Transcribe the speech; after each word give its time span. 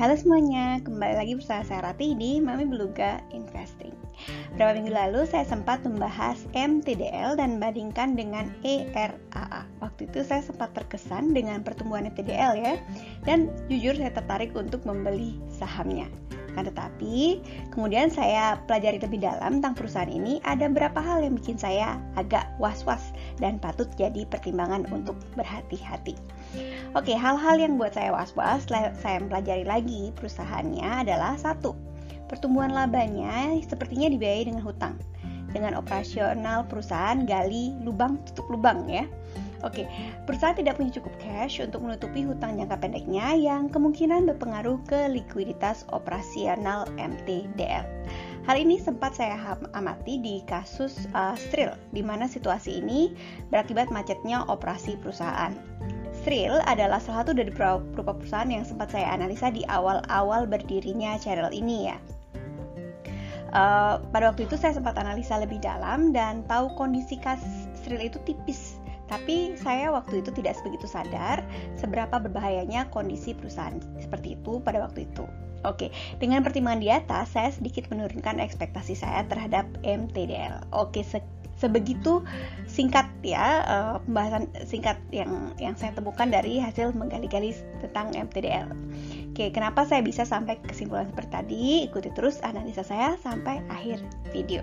halo 0.00 0.16
semuanya, 0.16 0.80
kembali 0.80 1.12
lagi 1.12 1.36
bersama 1.36 1.60
saya 1.60 1.92
Rati 1.92 2.16
di 2.16 2.40
Mami 2.40 2.64
Beluga 2.64 3.20
Investing. 3.36 3.92
Beberapa 4.56 4.80
minggu 4.80 4.96
lalu 4.96 5.28
saya 5.28 5.44
sempat 5.44 5.84
membahas 5.84 6.40
MTDL 6.56 7.36
dan 7.36 7.60
bandingkan 7.60 8.16
dengan 8.16 8.48
ERAA. 8.64 9.68
Waktu 9.84 10.08
itu 10.08 10.24
saya 10.24 10.40
sempat 10.40 10.72
terkesan 10.72 11.36
dengan 11.36 11.60
pertumbuhan 11.60 12.08
MTDL 12.08 12.52
ya, 12.56 12.80
dan 13.28 13.52
jujur 13.68 13.92
saya 13.92 14.08
tertarik 14.16 14.56
untuk 14.56 14.88
membeli 14.88 15.36
sahamnya. 15.52 16.08
Kan 16.54 16.66
tetapi, 16.66 17.40
kemudian 17.70 18.10
saya 18.10 18.58
pelajari 18.66 18.98
lebih 18.98 19.22
dalam 19.22 19.58
tentang 19.58 19.74
perusahaan 19.78 20.10
ini, 20.10 20.42
ada 20.42 20.66
beberapa 20.66 20.98
hal 20.98 21.22
yang 21.22 21.38
bikin 21.38 21.54
saya 21.56 21.98
agak 22.18 22.50
was-was 22.58 23.14
dan 23.38 23.62
patut 23.62 23.86
jadi 23.94 24.26
pertimbangan 24.26 24.86
untuk 24.90 25.14
berhati-hati. 25.38 26.18
Oke, 26.98 27.14
hal-hal 27.14 27.56
yang 27.62 27.78
buat 27.78 27.94
saya 27.94 28.10
was-was, 28.10 28.66
saya 28.70 29.16
mempelajari 29.22 29.62
lagi 29.62 30.10
perusahaannya 30.18 31.06
adalah 31.06 31.38
satu, 31.38 31.78
pertumbuhan 32.26 32.74
labanya 32.74 33.54
sepertinya 33.62 34.10
dibiayai 34.10 34.50
dengan 34.50 34.62
hutang. 34.66 34.98
Dengan 35.50 35.74
operasional 35.74 36.62
perusahaan 36.70 37.26
gali 37.26 37.74
lubang 37.82 38.22
tutup 38.22 38.46
lubang 38.54 38.86
ya. 38.86 39.02
Oke, 39.60 39.84
perusahaan 40.24 40.56
tidak 40.56 40.80
punya 40.80 40.92
cukup 40.96 41.12
cash 41.20 41.60
untuk 41.60 41.84
menutupi 41.84 42.24
hutang 42.24 42.56
jangka 42.56 42.80
pendeknya 42.80 43.36
yang 43.36 43.68
kemungkinan 43.68 44.24
berpengaruh 44.24 44.80
ke 44.88 45.12
likuiditas 45.12 45.84
operasional 45.92 46.88
MTDL. 46.96 47.84
Hal 48.48 48.56
ini 48.56 48.80
sempat 48.80 49.20
saya 49.20 49.36
amati 49.76 50.16
di 50.16 50.40
kasus 50.48 51.04
uh, 51.12 51.36
Stril, 51.36 51.76
di 51.92 52.00
mana 52.00 52.24
situasi 52.24 52.80
ini 52.80 53.12
berakibat 53.52 53.92
macetnya 53.92 54.48
operasi 54.48 54.96
perusahaan. 54.96 55.52
Stril 56.24 56.56
adalah 56.64 56.96
salah 56.98 57.22
satu 57.22 57.36
dari 57.36 57.52
beberapa 57.52 58.16
perusahaan 58.16 58.48
yang 58.48 58.64
sempat 58.64 58.96
saya 58.96 59.12
analisa 59.12 59.52
di 59.52 59.60
awal-awal 59.68 60.48
berdirinya 60.48 61.20
channel 61.20 61.52
ini 61.52 61.92
ya. 61.92 62.00
Uh, 63.50 64.00
pada 64.14 64.30
waktu 64.30 64.46
itu 64.46 64.54
saya 64.56 64.72
sempat 64.78 64.94
analisa 64.96 65.36
lebih 65.36 65.58
dalam 65.58 66.14
dan 66.14 66.46
tahu 66.46 66.70
kondisi 66.78 67.18
kas 67.18 67.42
Stril 67.82 68.08
itu 68.08 68.16
tipis 68.24 68.79
tapi 69.10 69.58
saya 69.58 69.90
waktu 69.90 70.22
itu 70.22 70.30
tidak 70.30 70.54
sebegitu 70.54 70.86
sadar 70.86 71.42
seberapa 71.74 72.22
berbahayanya 72.22 72.86
kondisi 72.94 73.34
perusahaan 73.34 73.82
seperti 73.98 74.38
itu 74.38 74.62
pada 74.62 74.86
waktu 74.86 75.10
itu. 75.10 75.26
Oke, 75.66 75.92
dengan 76.16 76.40
pertimbangan 76.40 76.80
di 76.80 76.88
atas, 76.88 77.36
saya 77.36 77.52
sedikit 77.52 77.92
menurunkan 77.92 78.40
ekspektasi 78.40 78.96
saya 78.96 79.28
terhadap 79.28 79.68
MTDL. 79.84 80.72
Oke, 80.72 81.04
se 81.04 81.20
sebegitu 81.60 82.24
singkat 82.64 83.04
ya 83.20 83.60
uh, 83.68 83.94
pembahasan 84.08 84.48
singkat 84.64 84.96
yang 85.12 85.52
yang 85.60 85.76
saya 85.76 85.92
temukan 85.92 86.24
dari 86.32 86.56
hasil 86.56 86.96
menggali-gali 86.96 87.52
tentang 87.84 88.16
MTDL. 88.16 88.72
Oke, 89.40 89.56
kenapa 89.56 89.88
saya 89.88 90.04
bisa 90.04 90.28
sampai 90.28 90.60
kesimpulan 90.68 91.08
seperti 91.08 91.32
tadi? 91.32 91.64
Ikuti 91.88 92.12
terus 92.12 92.44
analisa 92.44 92.84
saya 92.84 93.16
sampai 93.24 93.64
akhir 93.72 94.04
video. 94.36 94.60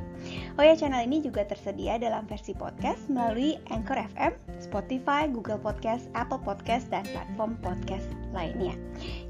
Oh 0.54 0.62
ya, 0.62 0.78
channel 0.78 1.02
ini 1.02 1.18
juga 1.18 1.50
tersedia 1.50 1.98
dalam 1.98 2.30
versi 2.30 2.54
podcast 2.54 3.10
melalui 3.10 3.58
Anchor 3.74 3.98
FM, 3.98 4.38
Spotify, 4.62 5.26
Google 5.34 5.58
Podcast, 5.58 6.14
Apple 6.14 6.38
Podcast, 6.46 6.94
dan 6.94 7.10
platform 7.10 7.58
podcast 7.66 8.06
lainnya. 8.38 8.78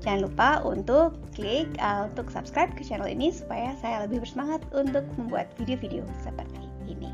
Jangan 0.03 0.27
lupa 0.27 0.59
untuk 0.67 1.15
klik 1.31 1.71
uh, 1.79 2.11
untuk 2.11 2.27
subscribe 2.27 2.75
ke 2.75 2.83
channel 2.83 3.07
ini 3.07 3.31
supaya 3.31 3.71
saya 3.79 4.03
lebih 4.03 4.27
bersemangat 4.27 4.59
untuk 4.75 5.07
membuat 5.15 5.47
video-video 5.55 6.03
seperti 6.27 6.67
ini. 6.91 7.07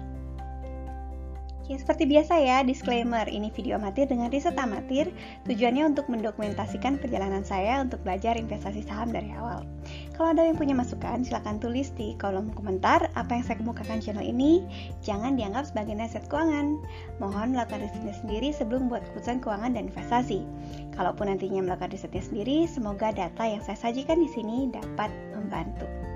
Ya, 1.73 1.81
seperti 1.81 2.05
biasa 2.05 2.37
ya, 2.37 2.61
disclaimer, 2.61 3.25
ini 3.25 3.49
video 3.49 3.81
amatir 3.81 4.05
dengan 4.05 4.29
riset 4.29 4.53
amatir, 4.61 5.09
tujuannya 5.49 5.89
untuk 5.89 6.05
mendokumentasikan 6.05 7.01
perjalanan 7.01 7.41
saya 7.41 7.81
untuk 7.81 7.97
belajar 8.05 8.37
investasi 8.37 8.85
saham 8.85 9.09
dari 9.09 9.33
awal. 9.33 9.65
Kalau 10.13 10.37
ada 10.37 10.45
yang 10.45 10.53
punya 10.53 10.77
masukan, 10.77 11.25
silahkan 11.25 11.57
tulis 11.57 11.89
di 11.97 12.13
kolom 12.21 12.53
komentar 12.53 13.09
apa 13.17 13.33
yang 13.33 13.41
saya 13.41 13.57
kemukakan 13.57 13.97
channel 13.97 14.21
ini, 14.21 14.61
jangan 15.01 15.33
dianggap 15.33 15.65
sebagai 15.65 15.97
nasihat 15.97 16.29
keuangan. 16.29 16.77
Mohon 17.17 17.57
melakukan 17.57 17.89
risetnya 17.89 18.13
sendiri 18.21 18.53
sebelum 18.53 18.85
buat 18.85 19.01
keputusan 19.09 19.41
keuangan 19.41 19.73
dan 19.73 19.89
investasi. 19.89 20.45
Kalaupun 20.93 21.25
nantinya 21.25 21.65
melakukan 21.65 21.89
risetnya 21.89 22.21
sendiri, 22.21 22.69
semoga 22.69 23.09
data 23.09 23.49
yang 23.49 23.65
saya 23.65 23.81
sajikan 23.81 24.21
di 24.21 24.29
sini 24.29 24.69
dapat 24.69 25.09
membantu. 25.33 26.12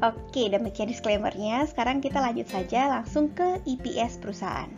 Oke, 0.00 0.48
demikian 0.48 0.88
disclaimernya. 0.88 1.68
Sekarang 1.68 2.00
kita 2.00 2.24
lanjut 2.24 2.48
saja 2.48 2.88
langsung 2.88 3.28
ke 3.36 3.60
EPS 3.68 4.16
perusahaan. 4.16 4.72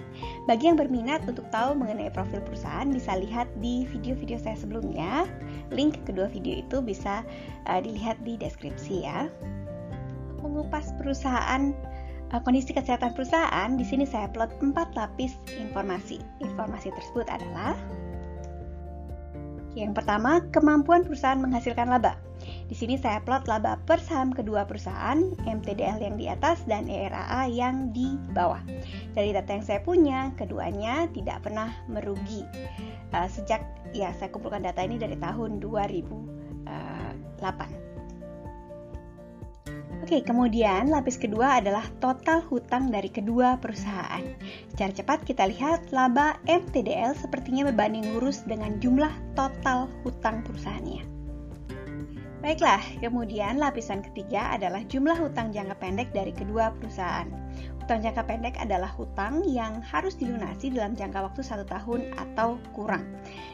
Bagi 0.50 0.66
yang 0.66 0.74
berminat 0.74 1.22
untuk 1.30 1.46
tahu 1.54 1.78
mengenai 1.78 2.10
profil 2.10 2.42
perusahaan, 2.42 2.90
bisa 2.90 3.14
lihat 3.22 3.46
di 3.62 3.86
video-video 3.86 4.34
saya 4.42 4.58
sebelumnya. 4.58 5.30
Link 5.70 6.02
kedua 6.10 6.26
video 6.26 6.66
itu 6.66 6.82
bisa 6.82 7.22
uh, 7.70 7.78
dilihat 7.78 8.18
di 8.26 8.34
deskripsi 8.34 9.06
ya. 9.06 9.30
Mengupas 10.42 10.90
perusahaan 10.98 11.70
uh, 12.34 12.42
kondisi 12.42 12.74
kesehatan 12.74 13.14
perusahaan, 13.14 13.78
di 13.78 13.86
sini 13.86 14.02
saya 14.02 14.26
plot 14.26 14.58
4 14.58 14.74
lapis 14.98 15.38
informasi. 15.54 16.18
Informasi 16.42 16.90
tersebut 16.98 17.30
adalah 17.30 17.78
yang 19.72 19.94
pertama, 19.94 20.42
kemampuan 20.52 21.06
perusahaan 21.06 21.40
menghasilkan 21.40 21.88
laba. 21.88 22.18
Di 22.68 22.74
sini 22.78 22.96
saya 22.96 23.20
plot 23.20 23.50
laba 23.50 23.76
per 23.84 24.00
saham 24.00 24.32
kedua 24.32 24.64
perusahaan, 24.64 25.20
MTDL 25.44 26.00
yang 26.00 26.16
di 26.16 26.26
atas 26.30 26.64
dan 26.64 26.88
ERAA 26.88 27.50
yang 27.52 27.92
di 27.92 28.16
bawah. 28.32 28.62
Dari 29.12 29.36
data 29.36 29.52
yang 29.52 29.64
saya 29.64 29.80
punya, 29.84 30.32
keduanya 30.40 31.08
tidak 31.12 31.44
pernah 31.44 31.68
merugi. 31.90 32.44
Uh, 33.12 33.28
sejak 33.28 33.60
ya 33.92 34.08
saya 34.16 34.32
kumpulkan 34.32 34.64
data 34.64 34.80
ini 34.80 34.96
dari 34.96 35.20
tahun 35.20 35.60
2008. 35.60 37.92
Oke, 40.02 40.18
kemudian 40.26 40.90
lapis 40.90 41.14
kedua 41.14 41.62
adalah 41.62 41.86
total 42.02 42.42
hutang 42.50 42.90
dari 42.90 43.06
kedua 43.06 43.62
perusahaan. 43.62 44.26
Secara 44.74 44.90
cepat 44.90 45.22
kita 45.22 45.46
lihat 45.46 45.94
laba 45.94 46.42
MTDL 46.50 47.14
sepertinya 47.14 47.70
berbanding 47.70 48.10
lurus 48.10 48.42
dengan 48.42 48.82
jumlah 48.82 49.14
total 49.38 49.86
hutang 50.02 50.42
perusahaannya. 50.42 51.11
Baiklah, 52.42 52.82
kemudian 52.98 53.62
lapisan 53.62 54.02
ketiga 54.02 54.50
adalah 54.50 54.82
jumlah 54.90 55.14
hutang 55.14 55.54
jangka 55.54 55.78
pendek 55.78 56.10
dari 56.10 56.34
kedua 56.34 56.74
perusahaan. 56.74 57.30
Hutang 57.78 58.02
jangka 58.02 58.26
pendek 58.26 58.58
adalah 58.58 58.90
hutang 58.90 59.46
yang 59.46 59.78
harus 59.78 60.18
dilunasi 60.18 60.74
dalam 60.74 60.98
jangka 60.98 61.22
waktu 61.22 61.38
satu 61.38 61.62
tahun 61.70 62.10
atau 62.18 62.58
kurang. 62.74 63.06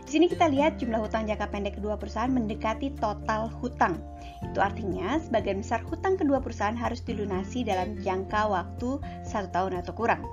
Di 0.09 0.17
sini 0.17 0.25
kita 0.25 0.49
lihat 0.49 0.81
jumlah 0.81 1.05
hutang 1.05 1.29
jangka 1.29 1.53
pendek 1.53 1.77
kedua 1.77 2.01
perusahaan 2.01 2.33
mendekati 2.33 2.97
total 2.97 3.53
hutang. 3.61 4.01
Itu 4.41 4.65
artinya 4.65 5.21
sebagian 5.21 5.61
besar 5.61 5.85
hutang 5.85 6.17
kedua 6.17 6.41
perusahaan 6.41 6.73
harus 6.73 7.05
dilunasi 7.05 7.69
dalam 7.69 8.01
jangka 8.01 8.49
waktu 8.49 9.05
satu 9.21 9.53
tahun 9.53 9.85
atau 9.85 9.93
kurang. 9.93 10.25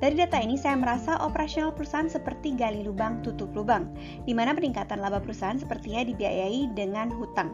Dari 0.00 0.16
data 0.16 0.40
ini 0.40 0.56
saya 0.56 0.80
merasa 0.80 1.20
operasional 1.20 1.76
perusahaan 1.76 2.08
seperti 2.08 2.56
gali 2.56 2.80
lubang 2.80 3.20
tutup 3.20 3.52
lubang, 3.52 3.92
di 4.24 4.32
mana 4.32 4.56
peningkatan 4.56 4.96
laba 4.96 5.20
perusahaan 5.20 5.60
sepertinya 5.60 6.08
dibiayai 6.08 6.72
dengan 6.72 7.12
hutang. 7.12 7.52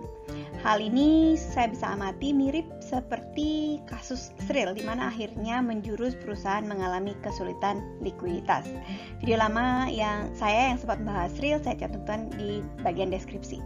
Hal 0.63 0.79
ini 0.79 1.35
saya 1.35 1.75
bisa 1.75 1.91
amati 1.91 2.31
mirip 2.31 2.63
seperti 2.79 3.83
kasus 3.91 4.31
Sril, 4.47 4.79
di 4.79 4.87
mana 4.87 5.11
akhirnya 5.11 5.59
menjurus 5.59 6.15
perusahaan 6.15 6.63
mengalami 6.63 7.19
kesulitan 7.19 7.83
likuiditas. 7.99 8.71
Video 9.19 9.43
lama 9.43 9.91
yang 9.91 10.31
saya 10.39 10.71
yang 10.71 10.79
sempat 10.79 11.03
membahas 11.03 11.35
Sril 11.35 11.59
saya 11.67 11.75
cantumkan 11.83 12.31
di 12.39 12.63
bagian 12.87 13.11
deskripsi. 13.11 13.59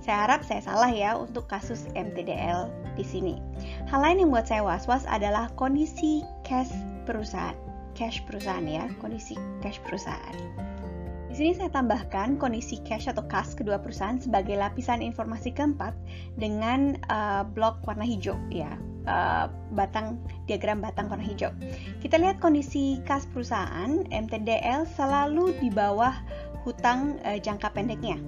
Saya 0.00 0.24
harap 0.24 0.40
saya 0.40 0.64
salah 0.64 0.88
ya 0.88 1.20
untuk 1.20 1.52
kasus 1.52 1.84
MTDL 1.92 2.72
di 2.96 3.04
sini. 3.04 3.36
Hal 3.92 4.00
lain 4.00 4.24
yang 4.24 4.32
membuat 4.32 4.48
saya 4.48 4.64
was-was 4.64 5.04
adalah 5.04 5.52
kondisi 5.60 6.24
cash 6.48 6.72
perusahaan 7.04 7.61
cash 7.92 8.24
perusahaan 8.28 8.64
ya, 8.64 8.88
kondisi 9.00 9.36
cash 9.60 9.80
perusahaan. 9.84 10.36
Di 11.32 11.40
sini 11.40 11.56
saya 11.56 11.72
tambahkan 11.72 12.36
kondisi 12.36 12.76
cash 12.84 13.08
atau 13.08 13.24
kas 13.24 13.56
kedua 13.56 13.80
perusahaan 13.80 14.20
sebagai 14.20 14.52
lapisan 14.52 15.00
informasi 15.00 15.56
keempat 15.56 15.96
dengan 16.36 17.00
uh, 17.08 17.40
blok 17.40 17.80
warna 17.88 18.04
hijau 18.04 18.36
ya, 18.52 18.76
uh, 19.08 19.48
batang 19.72 20.20
diagram 20.44 20.84
batang 20.84 21.08
warna 21.08 21.24
hijau. 21.24 21.48
Kita 22.04 22.20
lihat 22.20 22.36
kondisi 22.36 23.00
kas 23.08 23.24
perusahaan 23.32 24.04
MTDL 24.12 24.84
selalu 24.92 25.56
di 25.56 25.72
bawah 25.72 26.12
hutang 26.68 27.16
uh, 27.24 27.40
jangka 27.40 27.72
pendeknya. 27.72 28.20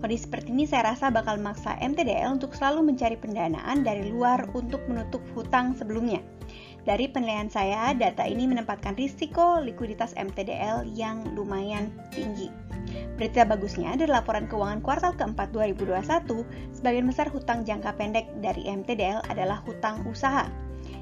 Kondisi 0.00 0.30
seperti 0.30 0.54
ini 0.54 0.64
saya 0.64 0.94
rasa 0.94 1.10
bakal 1.10 1.42
memaksa 1.42 1.76
MTDL 1.82 2.38
untuk 2.38 2.54
selalu 2.54 2.94
mencari 2.94 3.18
pendanaan 3.20 3.82
dari 3.82 4.08
luar 4.08 4.46
untuk 4.54 4.80
menutup 4.88 5.20
hutang 5.34 5.74
sebelumnya. 5.74 6.24
Dari 6.86 7.10
penilaian 7.10 7.50
saya, 7.50 7.90
data 7.96 8.24
ini 8.24 8.46
menempatkan 8.46 8.94
risiko 8.94 9.58
likuiditas 9.58 10.14
MTDL 10.14 10.86
yang 10.94 11.26
lumayan 11.34 11.90
tinggi. 12.14 12.48
Berita 13.18 13.42
bagusnya 13.42 13.98
dari 13.98 14.08
laporan 14.08 14.46
keuangan 14.46 14.80
kuartal 14.80 15.12
keempat 15.18 15.50
2021, 15.50 16.46
sebagian 16.72 17.06
besar 17.10 17.26
hutang 17.28 17.66
jangka 17.66 17.98
pendek 17.98 18.30
dari 18.38 18.64
MTDL 18.64 19.26
adalah 19.26 19.58
hutang 19.66 20.06
usaha. 20.06 20.46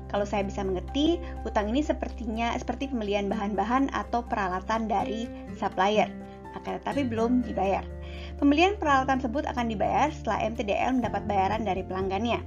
Kalau 0.08 0.24
saya 0.24 0.46
bisa 0.46 0.62
mengerti, 0.62 1.20
hutang 1.44 1.68
ini 1.70 1.82
sepertinya 1.82 2.54
seperti 2.56 2.88
pembelian 2.88 3.28
bahan-bahan 3.28 3.90
atau 3.92 4.22
peralatan 4.24 4.88
dari 4.88 5.28
supplier, 5.58 6.08
akan 6.56 6.80
tetapi 6.80 7.04
belum 7.04 7.44
dibayar. 7.44 7.84
Pembelian 8.40 8.80
peralatan 8.80 9.20
tersebut 9.20 9.44
akan 9.50 9.66
dibayar 9.68 10.08
setelah 10.08 10.46
MTDL 10.46 11.02
mendapat 11.02 11.22
bayaran 11.28 11.62
dari 11.66 11.82
pelanggannya. 11.84 12.40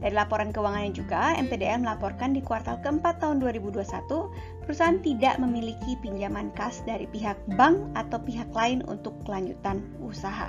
Dari 0.00 0.16
laporan 0.16 0.48
keuangannya 0.48 0.96
juga, 0.96 1.36
MTDL 1.36 1.84
melaporkan 1.84 2.32
di 2.32 2.40
kuartal 2.40 2.80
keempat 2.80 3.20
tahun 3.20 3.36
2021, 3.44 3.84
perusahaan 4.64 4.96
tidak 5.04 5.36
memiliki 5.36 5.96
pinjaman 6.00 6.48
kas 6.56 6.80
dari 6.88 7.04
pihak 7.12 7.36
bank 7.60 7.84
atau 7.92 8.16
pihak 8.24 8.48
lain 8.56 8.80
untuk 8.88 9.12
kelanjutan 9.28 9.84
usaha. 10.00 10.48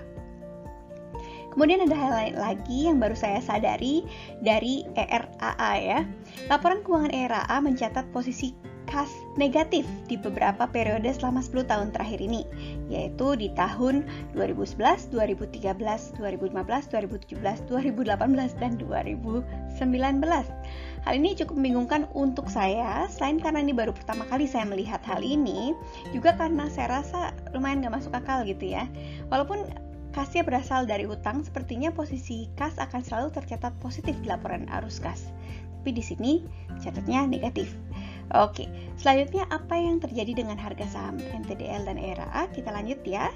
Kemudian 1.52 1.84
ada 1.84 1.96
hal 2.00 2.12
lain 2.16 2.36
lagi 2.40 2.88
yang 2.88 3.04
baru 3.04 3.12
saya 3.12 3.44
sadari 3.44 4.08
dari 4.40 4.88
ERAA 4.96 5.72
ya. 5.84 6.00
Laporan 6.48 6.80
keuangan 6.80 7.12
ERAA 7.12 7.60
mencatat 7.60 8.08
posisi 8.16 8.56
kas 8.92 9.08
negatif 9.40 9.88
di 10.12 10.20
beberapa 10.20 10.68
periode 10.68 11.08
selama 11.16 11.40
10 11.40 11.64
tahun 11.64 11.88
terakhir 11.96 12.20
ini, 12.20 12.44
yaitu 12.92 13.40
di 13.40 13.48
tahun 13.56 14.04
2011, 14.36 15.08
2013, 15.16 16.20
2015, 16.20 16.92
2017, 16.92 17.72
2018, 17.72 18.60
dan 18.60 18.76
2019. 18.76 19.48
Hal 21.02 21.14
ini 21.18 21.34
cukup 21.40 21.56
membingungkan 21.56 22.06
untuk 22.12 22.52
saya, 22.52 23.08
selain 23.08 23.40
karena 23.40 23.64
ini 23.64 23.72
baru 23.72 23.96
pertama 23.96 24.28
kali 24.28 24.46
saya 24.46 24.68
melihat 24.68 25.00
hal 25.08 25.24
ini, 25.24 25.72
juga 26.12 26.36
karena 26.36 26.68
saya 26.68 27.02
rasa 27.02 27.32
lumayan 27.56 27.82
gak 27.88 27.96
masuk 28.04 28.14
akal 28.14 28.44
gitu 28.44 28.76
ya. 28.76 28.86
Walaupun 29.32 29.72
kasnya 30.12 30.44
berasal 30.44 30.84
dari 30.84 31.08
hutang, 31.08 31.48
sepertinya 31.48 31.96
posisi 31.96 32.52
kas 32.60 32.76
akan 32.76 33.02
selalu 33.02 33.32
tercatat 33.32 33.72
positif 33.80 34.20
di 34.20 34.28
laporan 34.28 34.68
arus 34.68 35.00
kas. 35.00 35.32
Tapi 35.82 35.98
di 35.98 36.04
sini 36.06 36.46
catatnya 36.78 37.26
negatif. 37.26 37.74
Oke, 38.32 38.72
selanjutnya 38.96 39.44
apa 39.52 39.76
yang 39.76 40.00
terjadi 40.00 40.40
dengan 40.40 40.56
harga 40.56 40.88
saham 40.88 41.20
MTDL 41.20 41.84
dan 41.84 42.00
ERA? 42.00 42.48
Kita 42.56 42.72
lanjut 42.72 43.04
ya 43.04 43.28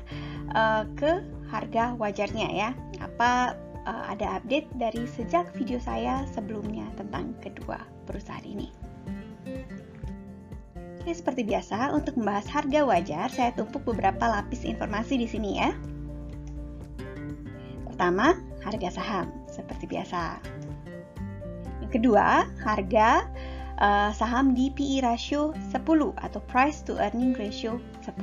uh, 0.55 0.87
ke 0.95 1.19
harga 1.51 1.99
wajarnya 1.99 2.47
ya. 2.55 2.69
Apa 3.03 3.59
uh, 3.83 4.03
ada 4.07 4.39
update 4.39 4.71
dari 4.79 5.03
sejak 5.03 5.51
video 5.51 5.83
saya 5.83 6.23
sebelumnya 6.31 6.87
tentang 6.95 7.35
kedua 7.43 7.83
perusahaan 8.07 8.47
ini? 8.47 8.71
Oke, 11.03 11.11
seperti 11.11 11.43
biasa 11.43 11.91
untuk 11.91 12.15
membahas 12.15 12.47
harga 12.47 12.87
wajar, 12.87 13.27
saya 13.29 13.51
tumpuk 13.51 13.83
beberapa 13.83 14.25
lapis 14.31 14.63
informasi 14.63 15.19
di 15.19 15.27
sini 15.27 15.59
ya. 15.59 15.75
Pertama, 17.83 18.39
harga 18.63 18.95
saham 18.95 19.27
seperti 19.51 19.91
biasa. 19.91 20.39
Yang 21.83 21.91
kedua, 22.01 22.49
harga 22.63 23.29
uh, 23.79 24.11
saham 24.15 24.55
di 24.55 24.71
PE 24.71 25.01
ratio 25.03 25.53
10 25.71 26.13
atau 26.19 26.39
price 26.47 26.81
to 26.83 26.97
earning 26.99 27.33
ratio 27.35 27.79
10. 28.03 28.15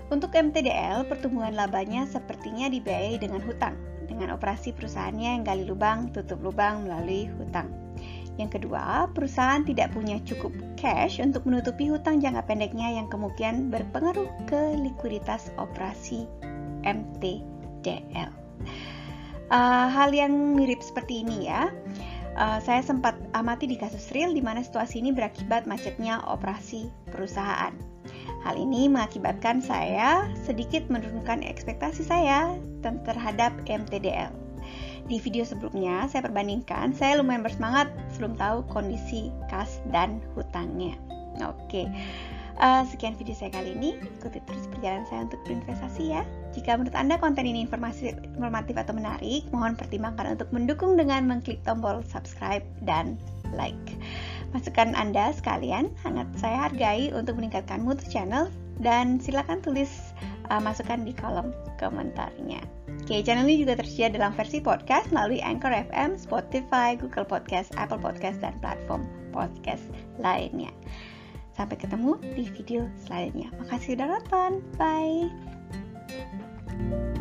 untuk 0.09 0.33
MTDL 0.33 1.05
pertumbuhan 1.09 1.57
labanya 1.57 2.05
sepertinya 2.09 2.69
dibiayai 2.69 3.17
dengan 3.17 3.41
hutang, 3.41 3.77
dengan 4.05 4.33
operasi 4.33 4.73
perusahaannya 4.73 5.29
yang 5.37 5.43
gali 5.45 5.65
lubang, 5.65 6.13
tutup 6.13 6.41
lubang 6.41 6.85
melalui 6.85 7.29
hutang. 7.37 7.69
Yang 8.37 8.61
kedua, 8.61 9.09
perusahaan 9.15 9.63
tidak 9.65 9.95
punya 9.95 10.21
cukup 10.21 10.51
cash 10.77 11.23
untuk 11.23 11.47
menutupi 11.47 11.87
hutang 11.89 12.21
jangka 12.21 12.45
pendeknya 12.45 12.91
yang 13.01 13.07
kemungkinan 13.09 13.73
berpengaruh 13.73 14.27
ke 14.45 14.75
likuiditas 14.77 15.49
operasi 15.57 16.29
MTDL. 16.85 18.29
Uh, 19.45 19.53
eh, 19.53 19.87
hal 19.89 20.09
yang 20.13 20.33
mirip 20.57 20.81
seperti 20.81 21.21
ini 21.21 21.49
ya 21.49 21.69
uh, 22.37 22.59
saya 22.61 22.83
sempat 22.83 23.15
amati 23.33 23.65
di 23.67 23.79
kasus 23.79 24.11
real 24.11 24.31
di 24.31 24.43
mana 24.43 24.61
situasi 24.61 25.01
ini 25.01 25.15
berakibat 25.15 25.65
macetnya 25.65 26.21
operasi 26.27 26.91
perusahaan. 27.09 27.75
Hal 28.45 28.55
ini 28.61 28.85
mengakibatkan 28.85 29.57
saya 29.57 30.29
sedikit 30.45 30.85
menurunkan 30.93 31.41
ekspektasi 31.41 32.05
saya 32.05 32.53
terhadap 32.85 33.51
MTDL. 33.65 34.29
Di 35.05 35.17
video 35.21 35.45
sebelumnya 35.45 36.05
saya 36.09 36.25
perbandingkan, 36.25 36.93
saya 36.93 37.21
lumayan 37.21 37.45
bersemangat 37.45 37.89
sebelum 38.13 38.37
tahu 38.37 38.65
kondisi 38.69 39.33
kas 39.49 39.81
dan 39.89 40.21
hutangnya. 40.37 40.97
Oke. 41.41 41.89
Uh, 42.55 42.87
sekian 42.87 43.17
video 43.17 43.35
saya 43.35 43.51
kali 43.51 43.75
ini. 43.75 43.97
Ikuti 44.21 44.39
terus 44.45 44.65
perjalanan 44.71 45.05
saya 45.09 45.27
untuk 45.27 45.41
berinvestasi 45.45 46.03
ya. 46.13 46.23
Jika 46.55 46.79
menurut 46.79 46.95
Anda 46.95 47.19
konten 47.19 47.43
ini 47.43 47.67
informasi, 47.67 48.15
informatif 48.15 48.79
atau 48.79 48.95
menarik, 48.95 49.43
mohon 49.51 49.75
pertimbangkan 49.75 50.39
untuk 50.39 50.47
mendukung 50.55 50.95
dengan 50.95 51.27
mengklik 51.27 51.59
tombol 51.67 51.99
subscribe 52.07 52.63
dan 52.87 53.19
like. 53.51 53.99
Masukan 54.55 54.95
Anda 54.95 55.35
sekalian 55.35 55.91
sangat 55.99 56.31
saya 56.39 56.71
hargai 56.71 57.11
untuk 57.11 57.35
meningkatkan 57.35 57.83
mutu 57.83 58.07
channel 58.07 58.47
dan 58.79 59.19
silakan 59.19 59.59
tulis 59.59 60.15
uh, 60.47 60.63
masukan 60.63 61.03
di 61.03 61.11
kolom 61.11 61.51
komentarnya. 61.75 62.63
Oke, 63.03 63.19
channel 63.21 63.43
ini 63.45 63.67
juga 63.67 63.75
tersedia 63.75 64.15
dalam 64.15 64.31
versi 64.31 64.63
podcast 64.63 65.11
melalui 65.11 65.43
Anchor 65.43 65.75
FM, 65.91 66.15
Spotify, 66.15 66.95
Google 66.95 67.27
Podcast, 67.27 67.75
Apple 67.75 67.99
Podcast, 67.99 68.39
dan 68.39 68.55
platform 68.63 69.03
podcast 69.35 69.83
lainnya. 70.23 70.71
Sampai 71.55 71.75
ketemu 71.79 72.19
di 72.35 72.47
video 72.51 72.87
selanjutnya. 73.03 73.51
Makasih 73.59 73.99
udah 73.99 74.07
nonton. 74.07 74.51
Bye. 76.77 77.14